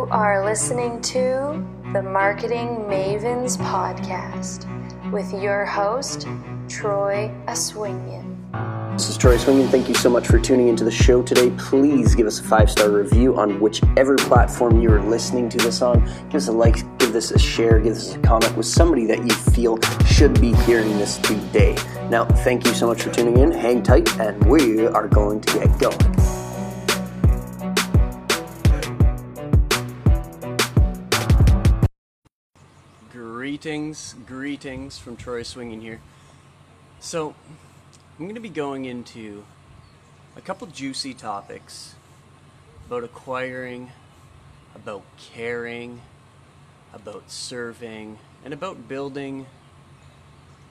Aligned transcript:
You 0.00 0.06
are 0.06 0.46
listening 0.46 1.02
to 1.02 1.62
the 1.92 2.02
Marketing 2.02 2.68
Mavens 2.88 3.58
Podcast 3.58 4.64
with 5.12 5.30
your 5.30 5.66
host, 5.66 6.26
Troy 6.70 7.30
Aswinian. 7.46 8.94
This 8.94 9.10
is 9.10 9.18
Troy 9.18 9.36
Swingen. 9.36 9.68
Thank 9.68 9.88
you 9.90 9.94
so 9.94 10.08
much 10.08 10.26
for 10.26 10.38
tuning 10.38 10.68
into 10.68 10.84
the 10.84 10.90
show 10.90 11.22
today. 11.22 11.50
Please 11.58 12.14
give 12.14 12.26
us 12.26 12.40
a 12.40 12.42
five 12.42 12.70
star 12.70 12.88
review 12.88 13.38
on 13.38 13.60
whichever 13.60 14.16
platform 14.16 14.80
you 14.80 14.90
are 14.90 15.02
listening 15.02 15.50
to 15.50 15.58
this 15.58 15.82
on. 15.82 16.02
Give 16.30 16.36
us 16.36 16.48
a 16.48 16.52
like, 16.52 16.76
give 16.96 17.12
this 17.12 17.30
a 17.32 17.38
share, 17.38 17.78
give 17.78 17.92
us 17.92 18.14
a 18.14 18.18
comment 18.20 18.56
with 18.56 18.66
somebody 18.66 19.04
that 19.04 19.18
you 19.18 19.34
feel 19.52 19.78
should 20.06 20.40
be 20.40 20.54
hearing 20.64 20.96
this 20.96 21.18
today. 21.18 21.76
Now, 22.08 22.24
thank 22.24 22.64
you 22.64 22.72
so 22.72 22.86
much 22.86 23.02
for 23.02 23.12
tuning 23.12 23.36
in. 23.36 23.52
Hang 23.52 23.82
tight, 23.82 24.18
and 24.18 24.42
we 24.46 24.86
are 24.86 25.08
going 25.08 25.42
to 25.42 25.58
get 25.58 25.78
going. 25.78 26.19
Greetings, 33.60 34.14
greetings 34.26 34.98
from 34.98 35.18
Troy 35.18 35.42
Swinging 35.42 35.82
here. 35.82 36.00
So, 36.98 37.34
I'm 38.18 38.24
going 38.24 38.34
to 38.34 38.40
be 38.40 38.48
going 38.48 38.86
into 38.86 39.44
a 40.34 40.40
couple 40.40 40.66
juicy 40.66 41.12
topics 41.12 41.94
about 42.86 43.04
acquiring, 43.04 43.92
about 44.74 45.02
caring, 45.34 46.00
about 46.94 47.30
serving, 47.30 48.18
and 48.46 48.54
about 48.54 48.88
building 48.88 49.44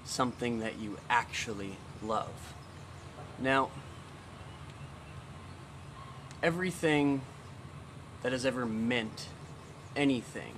something 0.04 0.58
that 0.58 0.80
you 0.80 0.98
actually 1.12 1.78
love. 2.02 2.56
Now, 3.38 3.70
everything 6.42 7.22
that 8.24 8.32
has 8.32 8.48
ever 8.48 8.66
meant 8.66 9.28
anything 9.96 10.56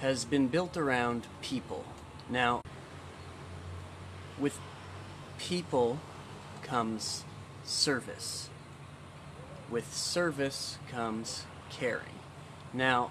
has 0.00 0.24
been 0.24 0.48
built 0.48 0.76
around 0.76 1.26
people. 1.40 1.84
Now, 2.28 2.62
with 4.38 4.58
people 5.38 5.98
comes 6.62 7.24
service. 7.64 8.48
With 9.70 9.94
service 9.94 10.78
comes 10.90 11.44
caring. 11.70 12.20
Now, 12.72 13.10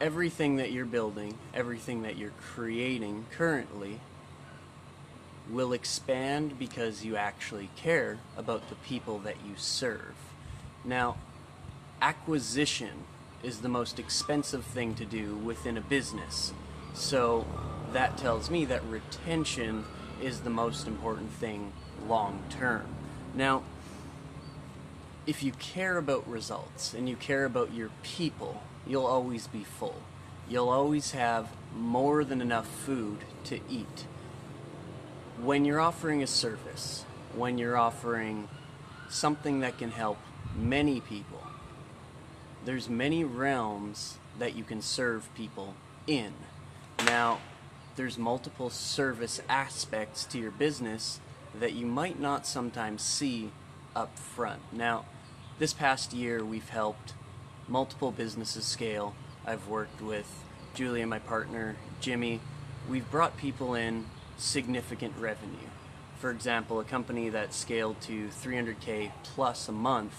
everything 0.00 0.56
that 0.56 0.72
you're 0.72 0.84
building, 0.84 1.38
everything 1.54 2.02
that 2.02 2.16
you're 2.16 2.32
creating 2.54 3.26
currently 3.30 4.00
will 5.50 5.72
expand 5.72 6.58
because 6.58 7.04
you 7.04 7.16
actually 7.16 7.70
care 7.76 8.18
about 8.36 8.68
the 8.68 8.74
people 8.74 9.18
that 9.20 9.36
you 9.46 9.54
serve. 9.56 10.14
Now, 10.84 11.16
acquisition 12.02 13.04
is 13.42 13.60
the 13.60 13.68
most 13.68 13.98
expensive 13.98 14.64
thing 14.64 14.94
to 14.94 15.04
do 15.04 15.36
within 15.36 15.76
a 15.76 15.80
business. 15.80 16.52
So 16.94 17.46
that 17.92 18.16
tells 18.18 18.50
me 18.50 18.64
that 18.66 18.84
retention 18.84 19.84
is 20.22 20.40
the 20.40 20.50
most 20.50 20.86
important 20.86 21.30
thing 21.30 21.72
long 22.06 22.42
term. 22.50 22.86
Now, 23.34 23.62
if 25.26 25.42
you 25.42 25.52
care 25.52 25.98
about 25.98 26.26
results 26.28 26.94
and 26.94 27.08
you 27.08 27.14
care 27.14 27.44
about 27.44 27.72
your 27.72 27.90
people, 28.02 28.62
you'll 28.86 29.06
always 29.06 29.46
be 29.46 29.62
full. 29.62 30.02
You'll 30.48 30.70
always 30.70 31.10
have 31.10 31.50
more 31.76 32.24
than 32.24 32.40
enough 32.40 32.66
food 32.66 33.18
to 33.44 33.60
eat. 33.68 34.06
When 35.40 35.64
you're 35.64 35.80
offering 35.80 36.22
a 36.22 36.26
service, 36.26 37.04
when 37.34 37.58
you're 37.58 37.76
offering 37.76 38.48
something 39.10 39.60
that 39.60 39.78
can 39.78 39.90
help 39.90 40.18
many 40.56 41.00
people, 41.00 41.42
there's 42.68 42.90
many 42.90 43.24
realms 43.24 44.18
that 44.38 44.54
you 44.54 44.62
can 44.62 44.82
serve 44.82 45.34
people 45.34 45.72
in. 46.06 46.34
Now, 47.06 47.38
there's 47.96 48.18
multiple 48.18 48.68
service 48.68 49.40
aspects 49.48 50.26
to 50.26 50.38
your 50.38 50.50
business 50.50 51.18
that 51.58 51.72
you 51.72 51.86
might 51.86 52.20
not 52.20 52.46
sometimes 52.46 53.00
see 53.00 53.52
up 53.96 54.18
front. 54.18 54.60
Now, 54.70 55.06
this 55.58 55.72
past 55.72 56.12
year 56.12 56.44
we've 56.44 56.68
helped 56.68 57.14
multiple 57.66 58.10
businesses 58.10 58.66
scale. 58.66 59.14
I've 59.46 59.66
worked 59.66 60.02
with 60.02 60.30
Julie 60.74 61.00
and 61.00 61.08
my 61.08 61.20
partner, 61.20 61.76
Jimmy. 62.02 62.38
We've 62.86 63.10
brought 63.10 63.38
people 63.38 63.74
in 63.76 64.04
significant 64.36 65.14
revenue. 65.18 65.70
For 66.18 66.30
example, 66.30 66.80
a 66.80 66.84
company 66.84 67.30
that 67.30 67.54
scaled 67.54 67.98
to 68.02 68.28
300k 68.28 69.12
plus 69.22 69.70
a 69.70 69.72
month 69.72 70.12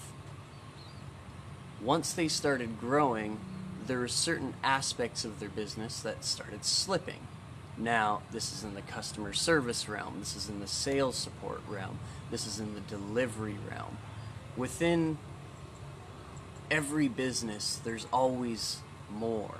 once 1.82 2.12
they 2.12 2.28
started 2.28 2.78
growing, 2.80 3.38
there 3.86 3.98
were 3.98 4.08
certain 4.08 4.54
aspects 4.62 5.24
of 5.24 5.40
their 5.40 5.48
business 5.48 6.00
that 6.00 6.24
started 6.24 6.64
slipping. 6.64 7.26
Now, 7.76 8.22
this 8.30 8.52
is 8.52 8.62
in 8.62 8.74
the 8.74 8.82
customer 8.82 9.32
service 9.32 9.88
realm, 9.88 10.16
this 10.18 10.36
is 10.36 10.48
in 10.48 10.60
the 10.60 10.66
sales 10.66 11.16
support 11.16 11.62
realm, 11.68 11.98
this 12.30 12.46
is 12.46 12.60
in 12.60 12.74
the 12.74 12.80
delivery 12.80 13.56
realm. 13.70 13.96
Within 14.56 15.16
every 16.70 17.08
business, 17.08 17.80
there's 17.82 18.06
always 18.12 18.78
more. 19.10 19.58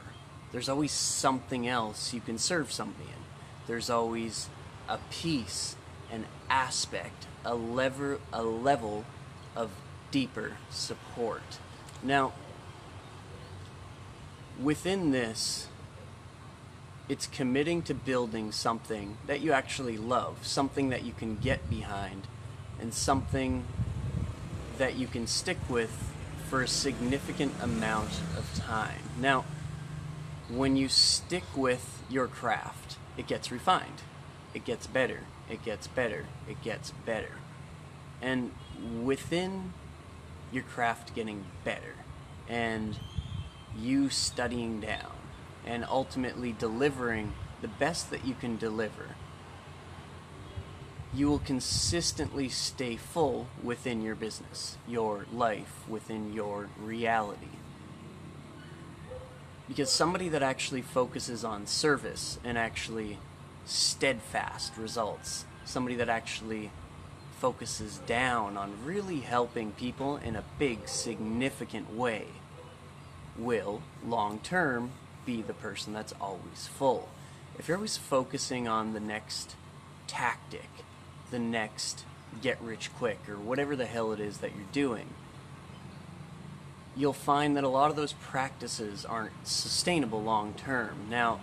There's 0.53 0.69
always 0.69 0.93
something 0.93 1.67
else 1.67 2.13
you 2.13 2.21
can 2.21 2.39
serve 2.39 2.71
somebody 2.73 3.05
in. 3.05 3.23
There's 3.67 3.89
always 3.89 4.49
a 4.89 4.99
piece, 5.11 5.77
an 6.11 6.27
aspect, 6.49 7.27
a 7.45 7.55
lever, 7.55 8.19
a 8.33 8.43
level 8.43 9.05
of 9.57 9.71
deeper 10.11 10.57
support. 10.71 11.59
Now, 12.03 12.33
within 14.61 15.11
this, 15.11 15.69
it's 17.09 17.27
committing 17.27 17.83
to 17.83 17.95
building 17.95 18.53
something 18.53 19.19
that 19.27 19.41
you 19.41 19.53
actually 19.53 19.99
love, 19.99 20.39
something 20.47 20.91
that 20.91 21.03
you 21.03 21.13
can 21.13 21.37
get 21.37 21.69
behind, 21.69 22.27
and 22.81 22.95
something 22.95 23.65
that 24.79 24.97
you 24.97 25.07
can 25.07 25.27
stick 25.27 25.59
with 25.69 26.13
for 26.49 26.63
a 26.63 26.69
significant 26.69 27.53
amount 27.61 28.21
of 28.37 28.55
time. 28.55 29.03
Now, 29.21 29.45
when 30.49 30.77
you 30.77 30.89
stick 30.89 31.45
with 31.55 32.03
your 32.09 32.27
craft, 32.27 32.97
it 33.17 33.27
gets 33.27 33.53
refined, 33.53 34.03
it 34.55 34.65
gets 34.65 34.87
better, 34.87 35.21
it 35.51 35.65
gets 35.65 35.87
better, 35.87 36.27
it 36.49 36.63
gets 36.63 36.93
better. 37.05 37.35
And 38.23 38.53
within 39.03 39.75
your 40.53 40.63
craft 40.65 41.15
getting 41.15 41.45
better 41.65 41.95
and 42.49 42.99
you 43.79 44.11
studying 44.11 44.81
down 44.81 45.13
and 45.65 45.85
ultimately 45.89 46.53
delivering 46.53 47.33
the 47.61 47.69
best 47.69 48.11
that 48.11 48.25
you 48.25 48.35
can 48.35 48.57
deliver, 48.57 49.17
you 51.13 51.29
will 51.29 51.39
consistently 51.41 52.49
stay 52.49 52.97
full 52.97 53.49
within 53.63 54.01
your 54.01 54.15
business, 54.15 54.79
your 54.87 55.27
life, 55.33 55.89
within 55.89 56.33
your 56.33 56.69
reality. 56.79 57.47
Because 59.69 59.91
somebody 59.91 60.29
that 60.29 60.43
actually 60.43 60.83
focuses 60.83 61.45
on 61.45 61.67
service 61.67 62.39
and 62.43 62.57
actually 62.57 63.19
steadfast 63.65 64.77
results, 64.77 65.45
somebody 65.65 65.95
that 65.97 66.09
actually 66.09 66.71
focuses 67.41 67.99
down 68.07 68.59
on 68.59 68.85
really 68.85 69.21
helping 69.21 69.73
people 69.73 70.19
in 70.19 70.37
a 70.37 70.45
big, 70.59 70.87
significant 70.87 71.95
way 71.95 72.27
will, 73.39 73.81
long 74.07 74.39
term, 74.41 74.91
be 75.25 75.41
the 75.41 75.55
person 75.55 75.95
that's 75.95 76.13
always 76.21 76.69
full. 76.69 77.09
If 77.59 77.67
you're 77.67 77.79
always 77.79 77.97
focusing 77.97 78.69
on 78.69 78.93
the 78.93 79.01
next 79.01 79.57
tactic, 80.07 80.69
the 81.31 81.39
next 81.39 82.05
get 82.43 82.61
rich 82.61 82.91
quick, 82.99 83.19
or 83.27 83.37
whatever 83.37 83.75
the 83.75 83.87
hell 83.87 84.13
it 84.13 84.21
is 84.21 84.39
that 84.39 84.55
you're 84.55 84.67
doing, 84.71 85.09
you'll 86.95 87.13
find 87.15 87.57
that 87.57 87.65
a 87.65 87.69
lot 87.69 87.89
of 87.89 87.97
those 87.97 88.13
practices 88.13 89.07
aren't 89.07 89.33
sustainable 89.45 90.23
long 90.23 90.53
term. 90.53 91.07
Now, 91.09 91.41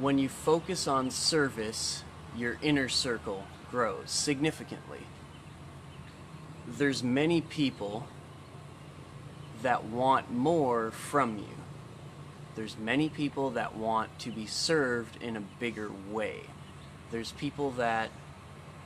when 0.00 0.18
you 0.18 0.28
focus 0.28 0.86
on 0.86 1.10
service, 1.10 2.04
your 2.36 2.58
inner 2.62 2.88
circle 2.88 3.44
grows 3.72 4.10
significantly. 4.10 5.00
There's 6.68 7.02
many 7.02 7.40
people 7.40 8.06
that 9.62 9.84
want 9.84 10.30
more 10.30 10.90
from 10.90 11.38
you. 11.38 11.56
There's 12.54 12.76
many 12.76 13.08
people 13.08 13.50
that 13.50 13.74
want 13.74 14.16
to 14.20 14.30
be 14.30 14.46
served 14.46 15.20
in 15.22 15.36
a 15.36 15.40
bigger 15.40 15.90
way. 16.10 16.42
There's 17.10 17.32
people 17.32 17.70
that 17.72 18.10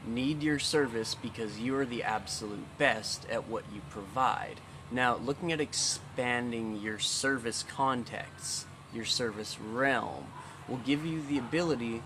need 0.07 0.43
your 0.43 0.61
service 0.61 1.17
because 1.17 1.59
you 1.59 1.77
are 1.77 1.85
the 1.85 2.05
absolute 2.05 2.79
best 2.79 3.27
at 3.29 3.49
what 3.49 3.65
you 3.75 3.81
provide. 3.91 4.61
Now, 4.93 5.17
looking 5.17 5.51
at 5.51 5.61
expanding 5.61 6.81
your 6.81 7.01
service 7.01 7.65
context, 7.65 8.67
your 8.95 9.05
service 9.05 9.59
realm, 9.59 10.29
will 10.69 10.77
give 10.79 11.05
you 11.05 11.23
the 11.29 11.39
ability 11.39 12.03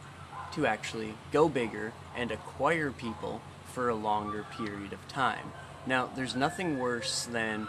to 0.52 0.66
actually 0.66 1.14
go 1.32 1.48
bigger 1.48 1.92
and 2.16 2.30
acquire 2.30 2.90
people 2.90 3.40
for 3.72 3.88
a 3.88 3.94
longer 3.94 4.44
period 4.56 4.92
of 4.92 5.06
time. 5.08 5.52
Now, 5.86 6.10
there's 6.14 6.36
nothing 6.36 6.78
worse 6.78 7.24
than 7.24 7.68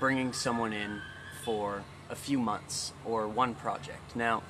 bringing 0.00 0.32
someone 0.32 0.72
in 0.72 1.00
for 1.44 1.84
a 2.10 2.14
few 2.14 2.38
months 2.38 2.92
or 3.04 3.28
one 3.28 3.54
project. 3.54 4.16
Now, 4.16 4.42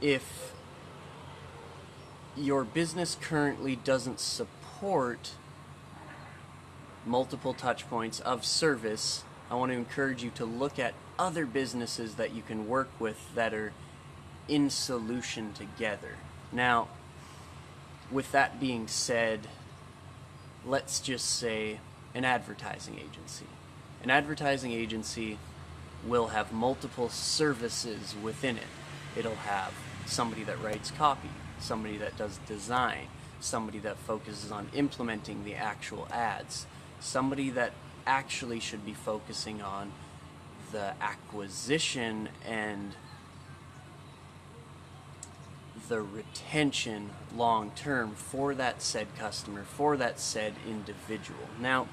if 0.00 0.52
your 2.36 2.64
business 2.64 3.16
currently 3.20 3.76
doesn't 3.76 4.20
support 4.20 5.32
multiple 7.04 7.54
touch 7.54 7.88
points 7.88 8.20
of 8.20 8.44
service, 8.44 9.24
I 9.50 9.54
want 9.54 9.72
to 9.72 9.78
encourage 9.78 10.22
you 10.22 10.30
to 10.30 10.44
look 10.44 10.78
at 10.78 10.94
other 11.18 11.46
businesses 11.46 12.14
that 12.16 12.34
you 12.34 12.42
can 12.42 12.68
work 12.68 12.90
with 12.98 13.34
that 13.34 13.54
are 13.54 13.72
in 14.46 14.70
solution 14.70 15.52
together. 15.52 16.16
Now, 16.52 16.88
with 18.10 18.32
that 18.32 18.58
being 18.58 18.88
said, 18.88 19.40
let's 20.64 21.00
just 21.00 21.26
say 21.26 21.80
an 22.14 22.24
advertising 22.24 22.98
agency. 22.98 23.46
An 24.02 24.10
advertising 24.10 24.72
agency 24.72 25.38
will 26.06 26.28
have 26.28 26.52
multiple 26.52 27.08
services 27.08 28.14
within 28.22 28.56
it. 28.56 28.66
It'll 29.16 29.34
have 29.34 29.72
somebody 30.06 30.44
that 30.44 30.62
writes 30.62 30.90
copy, 30.90 31.28
somebody 31.58 31.98
that 31.98 32.16
does 32.16 32.38
design, 32.46 33.08
somebody 33.40 33.78
that 33.80 33.96
focuses 33.98 34.50
on 34.50 34.68
implementing 34.74 35.44
the 35.44 35.54
actual 35.54 36.08
ads, 36.10 36.66
somebody 37.00 37.50
that 37.50 37.72
actually 38.06 38.60
should 38.60 38.86
be 38.86 38.94
focusing 38.94 39.60
on 39.60 39.92
the 40.72 40.92
acquisition 41.00 42.28
and 42.44 42.94
the 45.88 46.02
retention 46.02 47.10
long 47.34 47.70
term 47.72 48.14
for 48.14 48.54
that 48.54 48.82
said 48.82 49.06
customer, 49.18 49.64
for 49.64 49.96
that 49.96 50.20
said 50.20 50.54
individual. 50.66 51.48
Now, 51.60 51.88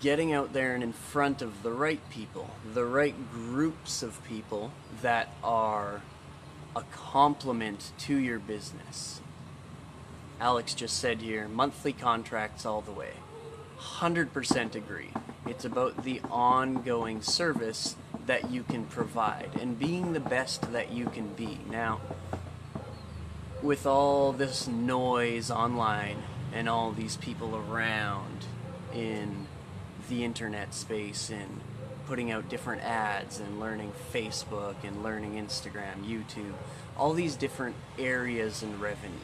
getting 0.00 0.32
out 0.32 0.52
there 0.52 0.74
and 0.74 0.82
in 0.82 0.92
front 0.92 1.42
of 1.42 1.62
the 1.62 1.72
right 1.72 2.00
people, 2.10 2.50
the 2.74 2.84
right 2.84 3.14
groups 3.32 4.02
of 4.02 4.22
people 4.24 4.72
that 5.02 5.28
are 5.42 6.02
a 6.74 6.82
complement 6.92 7.92
to 7.98 8.16
your 8.16 8.38
business. 8.38 9.20
Alex 10.40 10.74
just 10.74 10.98
said 10.98 11.20
here 11.20 11.48
monthly 11.48 11.92
contracts 11.92 12.64
all 12.64 12.80
the 12.80 12.92
way. 12.92 13.12
100% 13.78 14.74
agree. 14.74 15.10
It's 15.46 15.64
about 15.64 16.04
the 16.04 16.20
ongoing 16.30 17.22
service 17.22 17.96
that 18.28 18.50
you 18.50 18.62
can 18.62 18.84
provide 18.84 19.48
and 19.58 19.78
being 19.78 20.12
the 20.12 20.20
best 20.20 20.70
that 20.72 20.92
you 20.92 21.06
can 21.06 21.32
be. 21.32 21.58
Now, 21.70 22.00
with 23.62 23.86
all 23.86 24.32
this 24.32 24.68
noise 24.68 25.50
online 25.50 26.18
and 26.52 26.68
all 26.68 26.92
these 26.92 27.16
people 27.16 27.56
around 27.56 28.44
in 28.94 29.46
the 30.10 30.24
internet 30.24 30.74
space 30.74 31.30
and 31.30 31.60
putting 32.06 32.30
out 32.30 32.50
different 32.50 32.82
ads 32.82 33.40
and 33.40 33.58
learning 33.58 33.92
Facebook 34.12 34.76
and 34.84 35.02
learning 35.02 35.34
Instagram, 35.34 36.04
YouTube, 36.04 36.52
all 36.98 37.14
these 37.14 37.34
different 37.34 37.76
areas 37.98 38.62
and 38.62 38.78
revenue. 38.78 39.14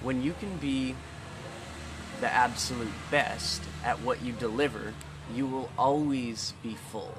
When 0.00 0.22
you 0.22 0.32
can 0.38 0.56
be 0.58 0.94
the 2.20 2.32
absolute 2.32 2.92
best 3.10 3.62
at 3.84 4.00
what 4.00 4.22
you 4.22 4.32
deliver, 4.32 4.94
you 5.34 5.44
will 5.44 5.70
always 5.76 6.54
be 6.62 6.76
full. 6.92 7.14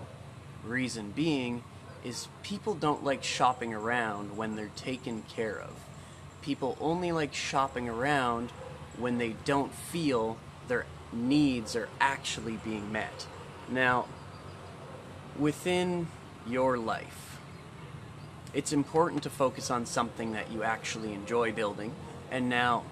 Reason 0.65 1.11
being 1.11 1.63
is 2.03 2.27
people 2.43 2.73
don't 2.73 3.03
like 3.03 3.23
shopping 3.23 3.73
around 3.73 4.37
when 4.37 4.55
they're 4.55 4.71
taken 4.75 5.23
care 5.23 5.59
of. 5.59 5.71
People 6.41 6.77
only 6.79 7.11
like 7.11 7.33
shopping 7.33 7.89
around 7.89 8.51
when 8.97 9.17
they 9.17 9.35
don't 9.45 9.73
feel 9.73 10.37
their 10.67 10.85
needs 11.11 11.75
are 11.75 11.89
actually 11.99 12.57
being 12.63 12.91
met. 12.91 13.27
Now, 13.69 14.05
within 15.37 16.07
your 16.47 16.77
life, 16.77 17.39
it's 18.53 18.71
important 18.71 19.23
to 19.23 19.29
focus 19.29 19.69
on 19.69 19.85
something 19.85 20.31
that 20.33 20.51
you 20.51 20.63
actually 20.63 21.13
enjoy 21.13 21.51
building. 21.51 21.93
And 22.31 22.49
now, 22.49 22.83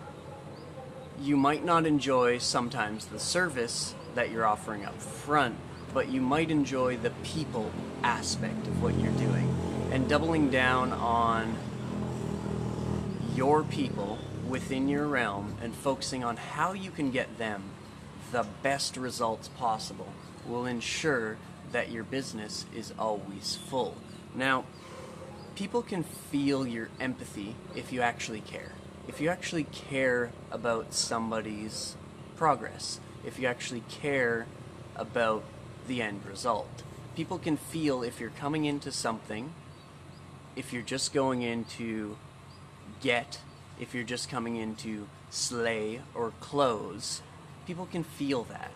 you 1.21 1.37
might 1.37 1.63
not 1.63 1.85
enjoy 1.85 2.39
sometimes 2.39 3.05
the 3.05 3.19
service 3.19 3.95
that 4.15 4.31
you're 4.31 4.45
offering 4.45 4.83
up 4.85 4.99
front, 5.01 5.55
but 5.93 6.09
you 6.09 6.21
might 6.21 6.49
enjoy 6.49 6.97
the 6.97 7.11
people 7.23 7.71
aspect 8.03 8.67
of 8.67 8.81
what 8.81 8.97
you're 8.99 9.11
doing. 9.13 9.53
And 9.91 10.09
doubling 10.09 10.49
down 10.49 10.91
on 10.91 11.55
your 13.35 13.63
people 13.63 14.17
within 14.47 14.87
your 14.87 15.07
realm 15.07 15.55
and 15.61 15.73
focusing 15.73 16.23
on 16.23 16.37
how 16.37 16.73
you 16.73 16.91
can 16.91 17.11
get 17.11 17.37
them 17.37 17.63
the 18.31 18.45
best 18.63 18.97
results 18.97 19.47
possible 19.47 20.11
will 20.47 20.65
ensure 20.65 21.37
that 21.71 21.91
your 21.91 22.03
business 22.03 22.65
is 22.75 22.93
always 22.97 23.57
full. 23.69 23.95
Now, 24.35 24.65
people 25.55 25.81
can 25.81 26.03
feel 26.03 26.67
your 26.67 26.89
empathy 26.99 27.55
if 27.75 27.93
you 27.93 28.01
actually 28.01 28.41
care. 28.41 28.71
If 29.07 29.21
you 29.21 29.29
actually 29.29 29.65
care 29.65 30.31
about 30.51 30.93
somebody's 30.93 31.95
progress, 32.35 32.99
if 33.25 33.39
you 33.39 33.47
actually 33.47 33.83
care 33.89 34.47
about 34.95 35.43
the 35.87 36.01
end 36.01 36.25
result. 36.25 36.83
People 37.15 37.37
can 37.37 37.57
feel 37.57 38.03
if 38.03 38.19
you're 38.19 38.29
coming 38.31 38.65
into 38.65 38.91
something, 38.91 39.53
if 40.55 40.73
you're 40.73 40.81
just 40.81 41.13
going 41.13 41.41
in 41.41 41.65
to 41.65 42.17
get, 43.01 43.39
if 43.79 43.93
you're 43.93 44.03
just 44.03 44.29
coming 44.29 44.55
in 44.55 44.75
to 44.77 45.07
slay 45.29 46.01
or 46.13 46.33
close, 46.39 47.21
people 47.65 47.85
can 47.85 48.03
feel 48.03 48.43
that. 48.45 48.71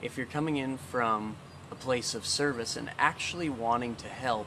If 0.00 0.16
you're 0.16 0.26
coming 0.26 0.56
in 0.56 0.78
from 0.78 1.36
a 1.70 1.74
place 1.74 2.14
of 2.14 2.26
service 2.26 2.76
and 2.76 2.90
actually 2.98 3.48
wanting 3.48 3.94
to 3.96 4.08
help, 4.08 4.46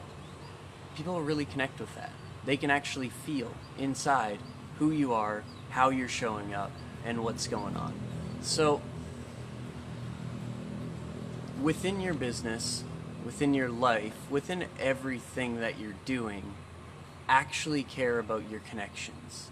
people 0.96 1.20
really 1.20 1.44
connect 1.44 1.80
with 1.80 1.94
that. 1.94 2.12
They 2.44 2.56
can 2.56 2.70
actually 2.70 3.08
feel 3.08 3.52
inside 3.78 4.38
who 4.78 4.90
you 4.90 5.12
are, 5.12 5.42
how 5.70 5.90
you're 5.90 6.08
showing 6.08 6.54
up, 6.54 6.70
and 7.04 7.24
what's 7.24 7.48
going 7.48 7.76
on. 7.76 7.94
So, 8.42 8.80
within 11.62 12.00
your 12.00 12.14
business, 12.14 12.84
within 13.24 13.54
your 13.54 13.68
life, 13.68 14.14
within 14.30 14.66
everything 14.78 15.60
that 15.60 15.78
you're 15.78 15.94
doing, 16.04 16.54
actually 17.28 17.82
care 17.82 18.18
about 18.18 18.48
your 18.50 18.60
connections. 18.60 19.50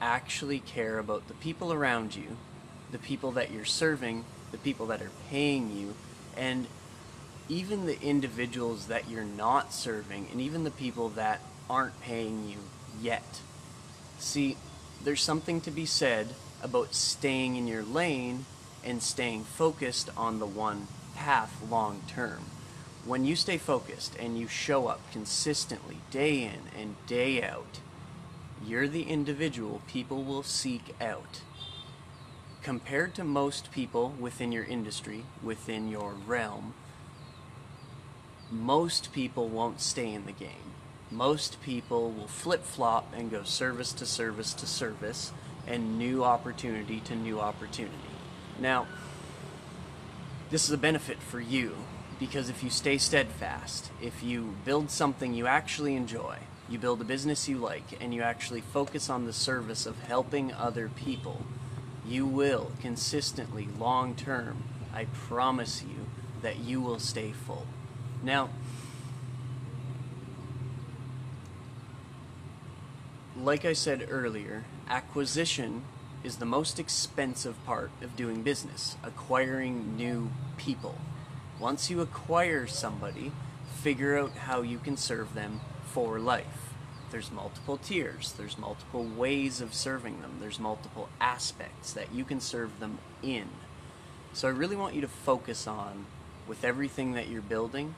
Actually 0.00 0.58
care 0.60 0.98
about 0.98 1.28
the 1.28 1.34
people 1.34 1.72
around 1.72 2.16
you, 2.16 2.36
the 2.90 2.98
people 2.98 3.32
that 3.32 3.50
you're 3.50 3.64
serving, 3.64 4.24
the 4.50 4.58
people 4.58 4.86
that 4.86 5.00
are 5.00 5.10
paying 5.28 5.76
you, 5.76 5.94
and 6.36 6.66
even 7.48 7.86
the 7.86 8.00
individuals 8.00 8.86
that 8.86 9.08
you're 9.08 9.24
not 9.24 9.72
serving, 9.72 10.26
and 10.32 10.40
even 10.40 10.64
the 10.64 10.70
people 10.70 11.10
that 11.10 11.40
aren't 11.68 12.00
paying 12.00 12.48
you 12.48 12.58
yet. 13.00 13.40
See, 14.18 14.56
there's 15.04 15.22
something 15.22 15.60
to 15.62 15.70
be 15.70 15.86
said 15.86 16.28
about 16.62 16.94
staying 16.94 17.56
in 17.56 17.66
your 17.66 17.82
lane 17.82 18.44
and 18.84 19.02
staying 19.02 19.44
focused 19.44 20.10
on 20.16 20.38
the 20.38 20.46
one 20.46 20.86
path 21.14 21.60
long 21.68 22.02
term. 22.06 22.44
When 23.04 23.24
you 23.24 23.34
stay 23.36 23.58
focused 23.58 24.14
and 24.18 24.38
you 24.38 24.46
show 24.46 24.86
up 24.86 25.00
consistently 25.12 25.98
day 26.10 26.42
in 26.42 26.60
and 26.78 26.96
day 27.06 27.42
out, 27.42 27.80
you're 28.64 28.88
the 28.88 29.04
individual 29.04 29.80
people 29.86 30.22
will 30.22 30.42
seek 30.42 30.94
out. 31.00 31.40
Compared 32.62 33.14
to 33.14 33.24
most 33.24 33.72
people 33.72 34.14
within 34.18 34.52
your 34.52 34.64
industry, 34.64 35.24
within 35.42 35.88
your 35.88 36.12
realm, 36.12 36.74
most 38.50 39.12
people 39.12 39.48
won't 39.48 39.80
stay 39.80 40.12
in 40.12 40.26
the 40.26 40.32
game. 40.32 40.74
Most 41.10 41.62
people 41.62 42.10
will 42.10 42.28
flip 42.28 42.64
flop 42.64 43.12
and 43.16 43.30
go 43.30 43.42
service 43.44 43.92
to 43.94 44.06
service 44.06 44.52
to 44.54 44.66
service 44.66 45.32
and 45.66 45.98
new 45.98 46.22
opportunity 46.22 47.00
to 47.00 47.16
new 47.16 47.40
opportunity. 47.40 47.96
Now, 48.58 48.86
this 50.50 50.64
is 50.64 50.72
a 50.72 50.78
benefit 50.78 51.18
for 51.18 51.40
you 51.40 51.76
because 52.18 52.48
if 52.48 52.62
you 52.62 52.70
stay 52.70 52.98
steadfast, 52.98 53.90
if 54.02 54.22
you 54.22 54.56
build 54.64 54.90
something 54.90 55.32
you 55.32 55.46
actually 55.46 55.94
enjoy, 55.94 56.38
you 56.68 56.78
build 56.78 57.00
a 57.00 57.04
business 57.04 57.48
you 57.48 57.56
like, 57.56 58.00
and 58.00 58.12
you 58.12 58.22
actually 58.22 58.60
focus 58.60 59.08
on 59.08 59.24
the 59.24 59.32
service 59.32 59.86
of 59.86 59.98
helping 60.02 60.52
other 60.52 60.88
people, 60.88 61.44
you 62.06 62.26
will 62.26 62.72
consistently, 62.80 63.68
long 63.78 64.14
term, 64.14 64.64
I 64.92 65.06
promise 65.06 65.82
you, 65.82 66.06
that 66.42 66.58
you 66.58 66.80
will 66.80 66.98
stay 66.98 67.32
full. 67.32 67.66
Now, 68.22 68.50
like 73.36 73.64
I 73.64 73.72
said 73.72 74.06
earlier, 74.10 74.64
acquisition 74.88 75.82
is 76.22 76.36
the 76.36 76.44
most 76.44 76.78
expensive 76.78 77.56
part 77.64 77.90
of 78.02 78.16
doing 78.16 78.42
business 78.42 78.96
acquiring 79.02 79.96
new 79.96 80.30
people. 80.56 80.96
Once 81.58 81.90
you 81.90 82.00
acquire 82.00 82.66
somebody, 82.66 83.32
figure 83.82 84.18
out 84.18 84.32
how 84.32 84.62
you 84.62 84.78
can 84.78 84.96
serve 84.96 85.34
them 85.34 85.60
for 85.84 86.18
life. 86.18 86.74
there's 87.10 87.30
multiple 87.30 87.76
tiers, 87.76 88.32
there's 88.32 88.58
multiple 88.58 89.04
ways 89.04 89.60
of 89.60 89.74
serving 89.74 90.20
them, 90.22 90.36
there's 90.40 90.58
multiple 90.60 91.08
aspects 91.20 91.92
that 91.92 92.12
you 92.12 92.24
can 92.24 92.40
serve 92.40 92.78
them 92.80 92.98
in. 93.22 93.48
So 94.32 94.48
I 94.48 94.52
really 94.52 94.76
want 94.76 94.94
you 94.94 95.00
to 95.00 95.08
focus 95.08 95.66
on, 95.66 96.06
with 96.46 96.64
everything 96.64 97.12
that 97.12 97.28
you're 97.28 97.42
building, 97.42 97.94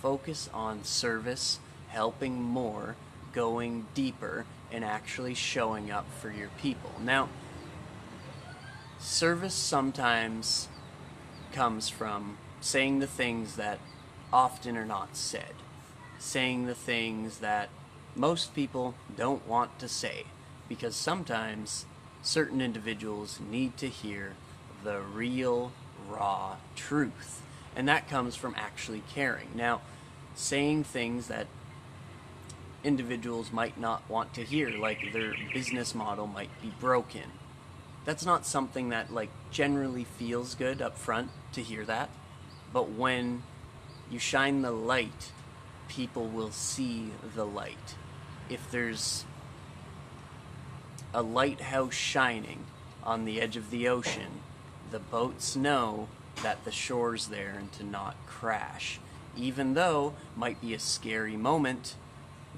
focus 0.00 0.48
on 0.52 0.84
service, 0.84 1.58
helping 1.88 2.40
more, 2.40 2.96
going 3.32 3.86
deeper, 3.94 4.46
and 4.70 4.84
actually 4.84 5.34
showing 5.34 5.90
up 5.90 6.06
for 6.20 6.30
your 6.30 6.48
people. 6.60 6.92
Now, 7.02 7.28
service 9.02 9.54
sometimes 9.54 10.68
comes 11.52 11.88
from 11.88 12.38
saying 12.60 13.00
the 13.00 13.06
things 13.06 13.56
that 13.56 13.78
often 14.32 14.76
are 14.76 14.86
not 14.86 15.16
said, 15.16 15.54
saying 16.18 16.66
the 16.66 16.74
things 16.74 17.38
that 17.38 17.68
most 18.14 18.54
people 18.54 18.94
don't 19.16 19.46
want 19.46 19.76
to 19.80 19.88
say, 19.88 20.24
because 20.68 20.94
sometimes 20.94 21.84
certain 22.22 22.60
individuals 22.60 23.40
need 23.40 23.76
to 23.76 23.88
hear 23.88 24.34
the 24.84 25.00
real, 25.00 25.72
raw 26.08 26.56
truth. 26.76 27.42
And 27.74 27.88
that 27.88 28.08
comes 28.08 28.36
from 28.36 28.54
actually 28.56 29.02
caring. 29.12 29.48
Now, 29.54 29.80
saying 30.36 30.84
things 30.84 31.26
that 31.26 31.48
individuals 32.84 33.52
might 33.52 33.78
not 33.78 34.08
want 34.08 34.34
to 34.34 34.44
hear, 34.44 34.70
like 34.70 35.12
their 35.12 35.34
business 35.52 35.94
model 35.94 36.26
might 36.26 36.50
be 36.62 36.72
broken. 36.78 37.41
That's 38.04 38.24
not 38.24 38.46
something 38.46 38.88
that 38.88 39.12
like 39.12 39.30
generally 39.50 40.04
feels 40.04 40.54
good 40.54 40.82
up 40.82 40.98
front 40.98 41.30
to 41.52 41.62
hear 41.62 41.84
that. 41.84 42.10
But 42.72 42.90
when 42.90 43.42
you 44.10 44.18
shine 44.18 44.62
the 44.62 44.72
light, 44.72 45.32
people 45.88 46.26
will 46.26 46.50
see 46.50 47.10
the 47.34 47.44
light. 47.44 47.96
If 48.48 48.70
there's 48.70 49.24
a 51.14 51.22
lighthouse 51.22 51.94
shining 51.94 52.64
on 53.02 53.24
the 53.24 53.40
edge 53.40 53.56
of 53.56 53.70
the 53.70 53.88
ocean, 53.88 54.40
the 54.90 54.98
boats 54.98 55.54
know 55.54 56.08
that 56.42 56.64
the 56.64 56.70
shore's 56.72 57.28
there 57.28 57.54
and 57.58 57.70
to 57.72 57.84
not 57.84 58.16
crash. 58.26 58.98
Even 59.36 59.74
though 59.74 60.14
might 60.36 60.60
be 60.60 60.74
a 60.74 60.78
scary 60.78 61.36
moment, 61.36 61.94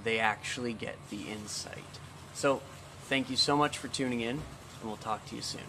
they 0.03 0.19
actually 0.19 0.73
get 0.73 0.97
the 1.11 1.29
insight. 1.31 1.99
So, 2.35 2.63
thank 3.03 3.31
you 3.31 3.37
so 3.37 3.57
much 3.57 3.79
for 3.79 3.89
tuning 3.89 4.21
in, 4.21 4.43
and 4.85 4.91
we'll 4.91 4.99
talk 4.99 5.25
to 5.27 5.35
you 5.35 5.43
soon. 5.43 5.63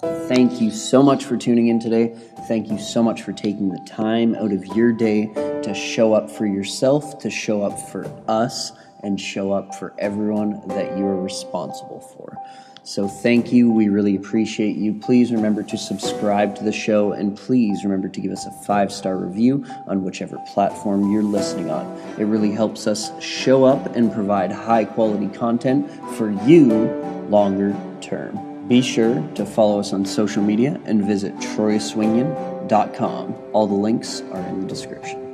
Thank 0.00 0.62
you 0.62 0.70
so 0.70 1.02
much 1.02 1.26
for 1.26 1.36
tuning 1.36 1.68
in 1.68 1.78
today. 1.78 2.16
Thank 2.48 2.70
you 2.70 2.78
so 2.78 3.02
much 3.02 3.20
for 3.20 3.34
taking 3.34 3.68
the 3.68 3.86
time 3.86 4.34
out 4.34 4.50
of 4.50 4.64
your 4.68 4.92
day 4.92 5.26
to 5.62 5.74
show 5.74 6.14
up 6.14 6.30
for 6.30 6.46
yourself, 6.46 7.18
to 7.18 7.28
show 7.28 7.62
up 7.62 7.78
for 7.90 8.10
us, 8.26 8.72
and 9.02 9.20
show 9.20 9.52
up 9.52 9.74
for 9.74 9.94
everyone 9.98 10.66
that 10.68 10.96
you 10.96 11.04
are 11.04 11.20
responsible 11.20 12.00
for. 12.00 12.34
So, 12.82 13.08
thank 13.08 13.52
you. 13.52 13.70
We 13.70 13.90
really 13.90 14.16
appreciate 14.16 14.76
you. 14.76 14.94
Please 14.94 15.30
remember 15.32 15.62
to 15.64 15.76
subscribe 15.76 16.56
to 16.56 16.64
the 16.64 16.72
show 16.72 17.12
and 17.12 17.36
please 17.36 17.84
remember 17.84 18.08
to 18.08 18.20
give 18.22 18.32
us 18.32 18.46
a 18.46 18.50
five 18.64 18.90
star 18.90 19.18
review 19.18 19.66
on 19.86 20.02
whichever 20.02 20.38
platform 20.54 21.12
you're 21.12 21.22
listening 21.22 21.70
on. 21.70 21.84
It 22.18 22.24
really 22.24 22.52
helps 22.52 22.86
us 22.86 23.12
show 23.22 23.64
up 23.64 23.94
and 23.96 24.10
provide 24.10 24.50
high 24.50 24.86
quality 24.86 25.28
content 25.28 25.90
for 26.16 26.30
you 26.46 26.86
longer 27.28 27.76
term. 28.00 28.68
Be 28.68 28.82
sure 28.82 29.20
to 29.34 29.44
follow 29.44 29.80
us 29.80 29.92
on 29.92 30.04
social 30.04 30.42
media 30.42 30.80
and 30.84 31.04
visit 31.04 31.34
troyaswingian.com. 31.36 33.34
All 33.52 33.66
the 33.66 33.74
links 33.74 34.20
are 34.32 34.42
in 34.48 34.60
the 34.60 34.66
description. 34.66 35.29